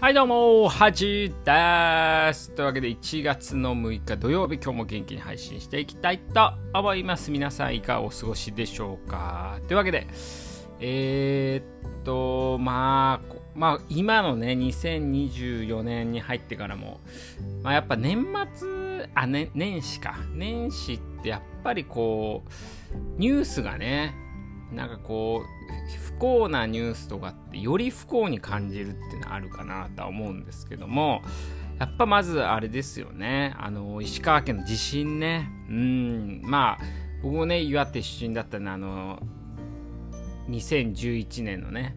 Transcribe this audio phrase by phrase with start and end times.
[0.00, 2.52] はいどうも、はじです。
[2.52, 7.32] というわけで1月の6日土曜日、今日も元気に配信していきたいと思います。
[7.32, 10.06] 皆さんいかがお過ごしでしょうかというわけで、
[10.78, 17.00] えー、っと、まあ、まあ、今のね、2024年に入ってからも、
[17.64, 20.14] まあ、やっぱ年末、あ、ね、年始か。
[20.32, 24.14] 年始ってやっぱりこう、ニュースがね、
[24.72, 31.22] なんかこう不幸なニュースとかってより不幸に感じるっていうのはあるかなとは思うんですけども
[31.78, 33.54] やっぱまずあれですよね。
[33.56, 35.48] あの石川県の地震ね。
[35.68, 36.40] うん。
[36.42, 36.84] まあ
[37.22, 39.22] 僕もね岩手出身だったのあの
[40.48, 41.96] 2011年のね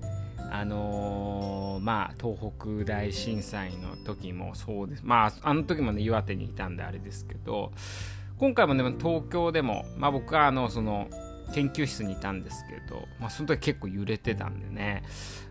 [0.52, 5.02] あのー、まあ東北大震災の時もそうです。
[5.04, 7.72] まああの時もね岩手にいたんであれですけど
[8.38, 11.08] 今回もね東京でもまあ僕はあのその
[11.52, 15.04] 研究室にいたんですけど、まあ、その時結構揺れてたんでね、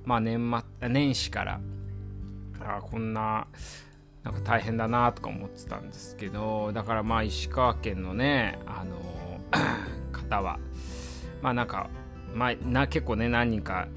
[0.04, 1.60] まあ年末、年始から、
[2.60, 3.46] あこんな、
[4.22, 9.40] なんか大変だなとか思ってたんですけど、だからまあ石川県のね、あの
[10.12, 10.58] 方は、
[11.42, 11.88] まあなんか、
[12.34, 13.88] まあ、な結構ね、何人か、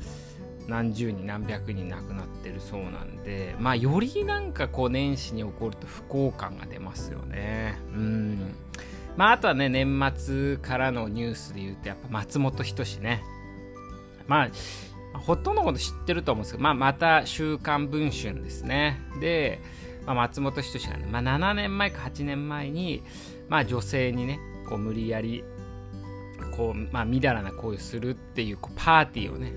[0.67, 7.77] 何十人何百人亡くなってるそうなんでまあよりなんかこう年始に起こると不幸感が出ますよね。
[7.89, 8.55] うん。
[9.17, 13.23] まあ、あとはね、年末からのニュースで言うと、やっぱ松本人志ね。
[14.27, 14.49] ま
[15.13, 18.99] あ、ほとんどのこと知ってると思うんですけど、まあ、また週刊文春ですね。
[19.19, 19.61] で、
[20.05, 23.03] まあ、松本人志がね、まあ、7年前か8年前に、
[23.49, 25.43] まあ、女性にね、こう無理やり、
[26.55, 29.53] こう、まあ、みだらな行為をするっていうこうパーティーをね、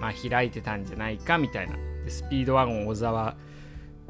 [0.00, 1.76] まあ、開いてたんじゃないかみたいな。
[2.08, 3.36] スピードワゴン小沢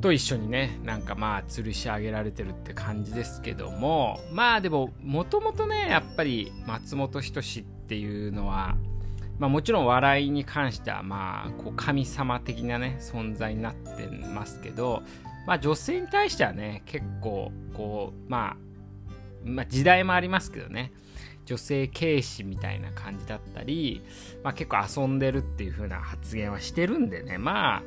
[0.00, 8.76] と一緒にねなんかまあ吊るし上げられてるって感じですけどもまあでももともとねやっぱり松本人志っていうのは
[9.38, 15.02] まあもちろん笑いに関してはまあこう神様的なね存在になってますけど
[15.46, 18.56] まあ女性に対してはね結構こうまあ
[19.44, 20.92] まあ時代もありますけどね。
[21.46, 24.02] 女性軽視みたいな感じだったり、
[24.42, 27.82] まあ、結構遊んでるっていう風な発言はしてるんでね、まあ、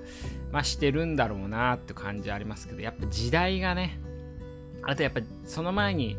[0.51, 3.99] まあしてるんだろうなって感じはありますけど、やっぱ時代がね、
[4.83, 6.17] あとやっぱその前に、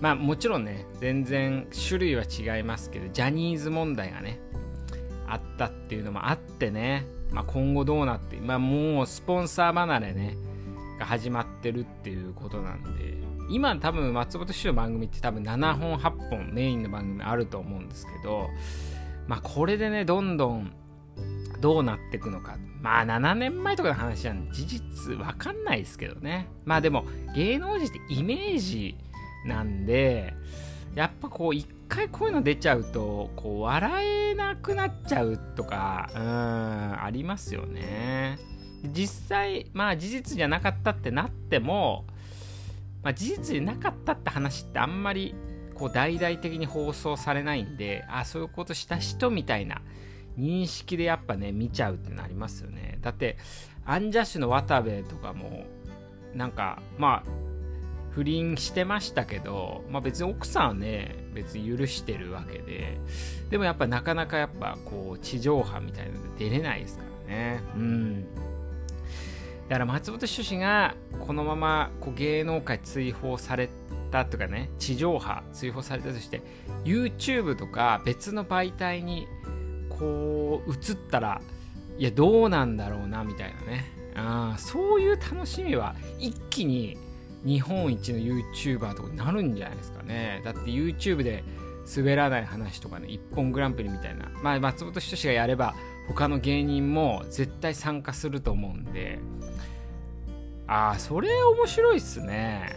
[0.00, 4.40] まあもちろんね、全然種類は違いますけど、ジャニーズ問題がね、
[5.28, 10.34] あったっていうのもあってね、まあ今後どうなって、まあもうスポンサー離れね、
[10.98, 13.19] が始まってるっていうことなんで、
[13.50, 18.48] 今多分松本市の番組って多分7本8本メインの番組あると思うんですけど
[19.26, 20.72] まあこれでねどんどん
[21.60, 22.56] どうなっていくのか。
[22.80, 26.48] まあ7年前とかの話は事実わかんないですけどね。
[26.64, 28.96] まあでも芸能人ってイメージ
[29.44, 30.32] なんで
[30.94, 36.20] やっぱこう一回こういうの出ちゃうとこう笑えなくなっちゃうとかうん
[37.02, 38.38] ありますよね。
[38.82, 42.06] 実際まあ事実じゃなかったってなっても
[43.02, 45.34] まあ、事実でなかったって話ってあんまり
[45.74, 49.80] こう大々的に放送されないんであそういうことした人みたいな
[50.38, 52.98] 認識でやっぱね見ちゃうってなりますよね。
[53.00, 53.36] だって
[53.84, 55.64] アンジャッシュの渡部とかも
[56.34, 57.30] なんかまあ
[58.10, 62.98] 不倫してましたけど、まあ、別に奥さんはね別に許してるわけで
[63.50, 67.62] でもやっぱなかなかやっぱこう地上波みたいなので出れないですからね。
[67.74, 68.26] うん。
[69.70, 73.70] だから松本人志がこのままこう芸能界追放され
[74.10, 76.42] たとかね地上波追放されたとして
[76.84, 79.28] YouTube とか別の媒体に
[79.88, 81.40] こう映ったら
[81.98, 83.84] いやどうなんだろうなみたいなね。
[84.16, 86.98] あそういう楽しみは一気に
[87.44, 90.42] 日本一の YouTuber とかになるんじゃないですかね。
[90.44, 91.44] だって YouTube で
[91.96, 94.32] 滑らない話とかね一本グランプリみたいな。
[94.42, 95.76] まあ松本人志がやれば
[96.08, 99.20] 他の芸人も絶対参加すると思うんで。
[100.70, 102.76] ああ、それ面白いっすね。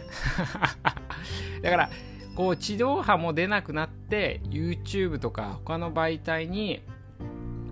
[1.62, 1.90] だから、
[2.34, 6.82] こう、地上波も出なくなって、YouTube とか他の媒体に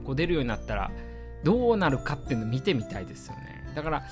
[0.05, 0.93] こう出るようになったら、
[1.43, 3.73] どうなるかっていうの見てみたいですよね。
[3.75, 4.05] だから、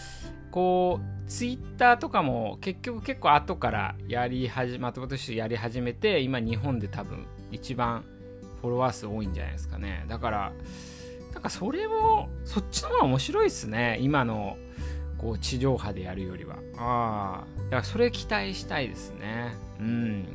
[0.51, 8.05] こう、Twitter とかも結局結構後からやり始め、松本氏やり始めて、今日本で多分一番
[8.61, 10.07] フォロワー数多いんじゃないですかね。
[10.09, 10.53] だから、
[11.35, 13.99] なんかそれも、そっちの方が面白いっすね。
[14.01, 14.57] 今の
[15.21, 16.57] こう地上波でやるよりは。
[16.79, 19.55] ああだからそれ期待したいですね。
[19.79, 20.35] うん。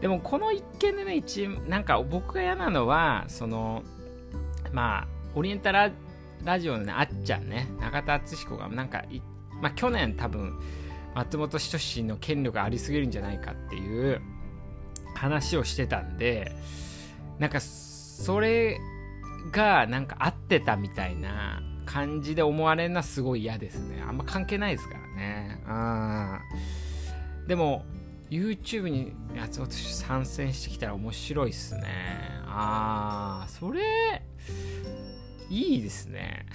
[0.00, 3.82] でもこの一件でね一なんか僕が嫌なのはその
[4.72, 5.90] まあオリエンタラ
[6.44, 9.02] ラジオのねあっちゃんね中田敦彦がなんか
[9.62, 10.60] まあ去年多分
[11.14, 14.20] 松本人志の権力がありすぎるんじゃないかっていう
[15.14, 16.52] 話をしてたんで
[17.38, 18.78] なんかそれ
[19.52, 21.62] がなんか合ってたみたいな
[21.94, 24.02] 感じで思われるのはすごい嫌ですね。
[24.04, 25.62] あんま関係ないですからね。
[25.64, 27.46] うん。
[27.46, 27.84] でも
[28.28, 31.84] YouTube にやつ私参戦してきたら面白いっすね。
[32.46, 33.80] ああそれ
[35.48, 36.46] いいですね。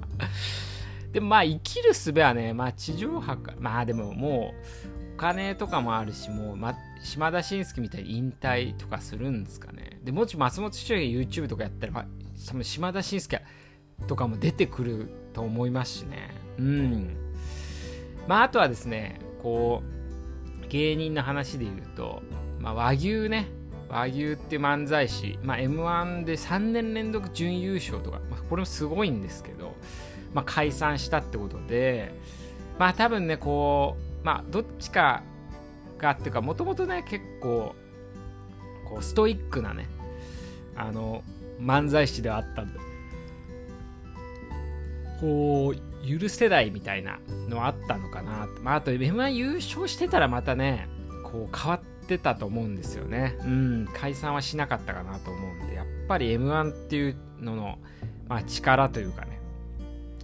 [1.10, 4.52] でもまあ生きる術はね、まあ地上波か、まあでもも
[4.92, 10.00] うお金とかもあるし、もう、ま、島田紳介みたいに引退とかするんですかね。
[10.02, 12.06] で、もし松本市長が YouTube とかやったら、まあ、
[12.46, 13.42] 多分島田紳介は
[14.06, 16.30] とかも出てくると思いますしね。
[16.58, 17.16] うん。
[18.26, 19.82] まああとはですね、こ
[20.62, 22.22] う、芸人の話で言うと、
[22.60, 23.48] まあ和牛ね、
[23.88, 29.74] 和牛って漫才師、まあ、M1 で3年連続準優勝とか、まあ、これもすごいんですけど、
[30.32, 32.12] まあ、解散したってことで、
[32.78, 35.22] まあ多分ね、こう、まあどっちか
[35.98, 37.74] がっていうか、もともとね、結構、
[38.84, 39.86] こう、ストイックなね、
[40.76, 41.22] あの、
[41.60, 42.80] 漫才師ではあったんで、
[45.24, 47.18] こう、許せないみたいな
[47.48, 48.46] のあったのかな。
[48.62, 50.86] まああと M1 優勝してたらまたね、
[51.22, 53.38] こう変わってたと思うんですよね。
[53.40, 57.78] うん、解散はしなかったかなと思うんで、やっぱり M1 っていうのの、
[58.28, 59.40] まあ、力というかね、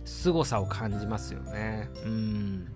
[0.05, 1.89] 凄さを感じますよね。
[2.05, 2.67] うん。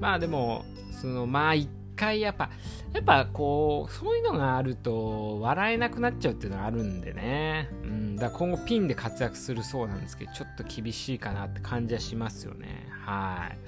[0.00, 0.64] まあでも、
[1.02, 1.54] その、まあ
[1.96, 2.50] 回やっぱ、
[2.92, 7.68] やっぱこう、そういうのがあると笑えなくなっちゃうっていうのがあるんでね。
[7.84, 8.16] うん。
[8.16, 12.88] だから今後ピンで活躍するそうなんですけど、ちょっと厳しいかなって感じはしますよね。
[13.04, 13.58] はい。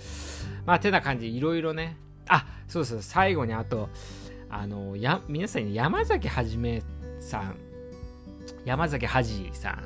[0.66, 1.96] まあてな感じ、いろいろね。
[2.28, 3.88] あ、そうそう、最後にあと、
[4.50, 6.82] あの、や、皆さんに山崎はじめ
[7.20, 7.56] さん、
[8.64, 9.84] 山崎はじさん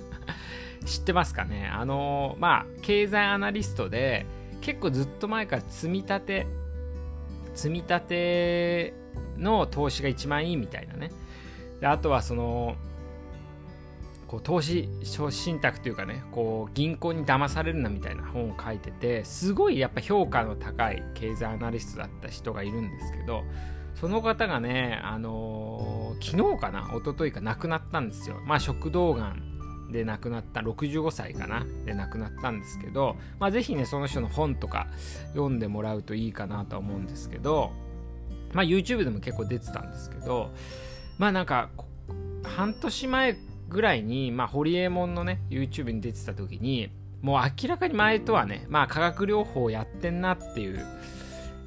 [0.84, 1.66] 知ってますかね？
[1.66, 4.26] あのまあ経済アナリストで
[4.60, 6.46] 結構ずっと前から積み立て
[7.56, 8.94] 積み立て
[9.36, 11.10] の投資が一番いいみたいなね。
[11.80, 12.76] であとはその
[14.26, 14.88] こう投資
[15.30, 23.44] 信託というかねこう銀行に騙されるなみたいな本を書いててすごいやっぱ評価の高い経済アナリストだった人がいるんですけど
[23.94, 28.36] その方がねあのー、昨日かな一昨日か亡くなったんですよ。
[28.44, 29.45] まあ食道がん
[29.90, 34.88] で亡くなった65歳かなで亡くなったんですけど、まあ、ぜひねその人の本とか
[35.32, 37.72] 読んでもらうといいかなとは思うんですけど、
[38.52, 40.50] まあ、YouTube でも結構出てたんですけど
[41.18, 41.70] まあなんか
[42.42, 43.36] 半年前
[43.68, 46.90] ぐらいに、まあ、ホリエモンのね YouTube に出てた時に
[47.22, 50.86] もう明らかに前とはねまあ化学療法やってんなっていう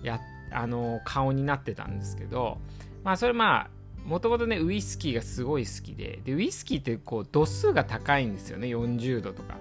[0.04, 0.20] や
[0.52, 2.58] あの顔になってたんですけど
[3.04, 3.70] まあそれまあ
[4.10, 6.20] もともとねウイスキーがすごい好きで。
[6.26, 9.58] でウイスキーってこう度数が高いんですよね40度とか。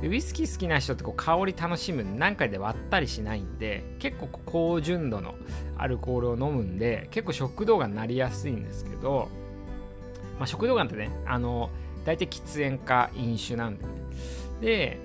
[0.00, 5.34] でウイスキー好きな人ってこう香り楽しむ何回で割ったりしないんで結構高純度の
[5.76, 9.28] アルコールを飲むんで結構食道がんなりやすいんですけど、
[10.38, 11.70] まあ、食道がんってねあの
[12.06, 13.90] 大体喫煙か飲酒なんで、ね、
[14.60, 14.98] で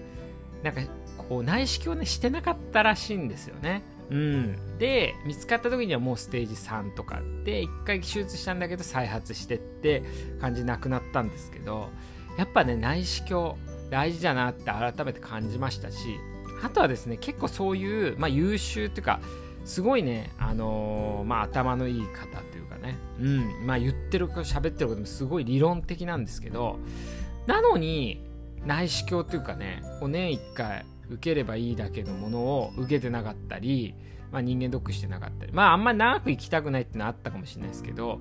[0.63, 0.81] なんか
[1.17, 3.83] こう内視鏡ねしてなかったらしいんですよね。
[4.09, 10.03] うん、で見つかった時にはもうステージ3とかで1回手術したんだけど再発してって
[10.41, 11.89] 感じなくなったんですけど
[12.37, 13.55] やっぱね内視鏡
[13.89, 15.97] 大事だなって改めて感じましたし
[16.63, 19.19] あとはですね結構そういう、まあ、優秀っていうか
[19.65, 26.79] すごいね、あのー、まあ、頭のいい方というかね、うんまあ、言ってるか喋ってることもすごい理論的なんですけど
[27.45, 28.25] なのに
[28.65, 33.95] 内視鏡っていうかね年1回受ければいいだけのものを受けてなかったり、
[34.31, 38.19] まあ、人間ドックしてなかったりまああんまり長く生きたくないってのはあったかもしれないですけど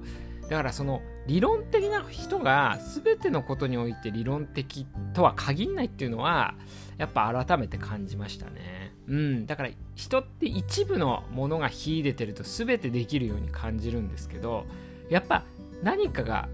[0.49, 6.55] だからその理論的な人が全てのことにおいて理論的とは限らないっていうのは
[6.97, 8.95] やっぱ改めて感じましたね。
[9.09, 9.47] うん。
[9.47, 14.65] だから人って一部のものが秀でてると全てできるように感じるんですけど
[15.11, 15.45] やっぱ
[15.83, 16.49] 何かが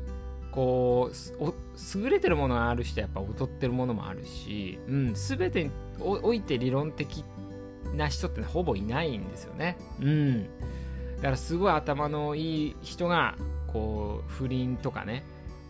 [0.55, 1.53] こう
[1.99, 5.71] 優れてるものがある人はやっぱ劣ってるものもあるし、うん、全てに
[6.01, 7.25] おいて理論的
[7.97, 9.77] な人ってほぼいないんですよね。
[10.01, 10.45] うん、
[11.17, 13.35] だからすごい頭のいい人が
[13.67, 15.25] こう不倫とかね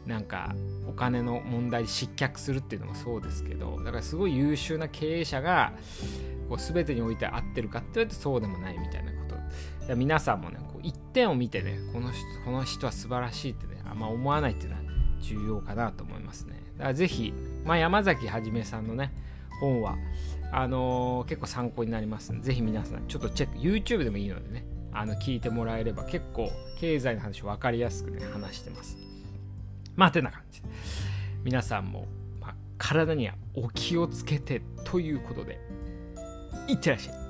[0.07, 0.55] なんか
[0.87, 5.73] お金の問題で失脚するっていうのもそうですけどだからすごい優秀な経営者が
[6.51, 9.19] こう全てにおいて合ってるかって言われるとそうでもないみたいなこ
[9.89, 14.83] と皆さんもねこう一点を見てねこの人この人は素晴らしいってねあんま思わないっていうのは
[15.21, 16.61] 重要かなと思いますね。
[16.77, 17.33] だからぜひ、
[17.65, 19.13] まあ、山崎はじめさんのね、
[19.61, 19.97] 本は、
[20.53, 28.99] あのー、結構参考になりますので、ぜひ皆さん、ちょっとチェック、YouTube でもいいのでね、あの聞いてもらえれば結構経済の話分かりやすくね、話してます。
[29.97, 30.61] まあ、てな感じ。
[31.45, 32.07] 皆さんも、
[32.41, 35.61] まあ、体にはお気をつけてということで、
[36.69, 37.24] いってらっしゃい。